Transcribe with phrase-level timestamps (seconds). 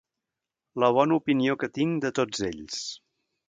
[0.83, 2.81] La bona opinió que tinc de tots ells.